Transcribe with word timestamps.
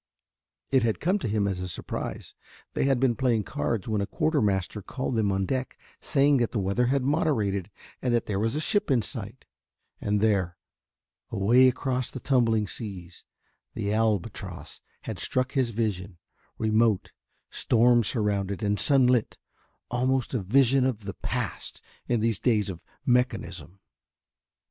It 0.71 0.81
had 0.81 0.99
come 0.99 1.19
to 1.19 1.27
him 1.27 1.47
as 1.47 1.59
a 1.59 1.67
surprise. 1.67 2.33
They 2.73 2.85
had 2.85 2.99
been 2.99 3.15
playing 3.15 3.43
cards 3.43 3.87
when 3.87 4.01
a 4.01 4.07
quarter 4.07 4.41
master 4.41 4.81
called 4.81 5.13
them 5.13 5.31
on 5.31 5.45
deck 5.45 5.77
saying 6.01 6.37
that 6.37 6.49
the 6.49 6.57
weather 6.57 6.87
had 6.87 7.03
moderated 7.03 7.69
and 8.01 8.11
that 8.11 8.25
there 8.25 8.39
was 8.39 8.55
a 8.55 8.59
ship 8.59 8.89
in 8.89 9.03
sight, 9.03 9.45
and 9.99 10.19
there, 10.19 10.57
away 11.29 11.67
across 11.67 12.09
the 12.09 12.19
tumbling 12.19 12.65
seas, 12.65 13.25
the 13.75 13.93
Albatross 13.93 14.81
had 15.01 15.19
struck 15.19 15.51
his 15.51 15.69
vision, 15.69 16.17
remote, 16.57 17.11
storm 17.51 18.03
surrounded, 18.03 18.63
and 18.63 18.79
sunlit, 18.79 19.37
almost 19.91 20.33
a 20.33 20.39
vision 20.41 20.83
of 20.83 21.05
the 21.05 21.13
past 21.13 21.79
in 22.07 22.21
these 22.21 22.39
days 22.39 22.71
of 22.71 22.83
mechanism. 23.05 23.79